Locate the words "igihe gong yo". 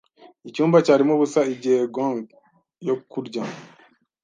1.53-2.95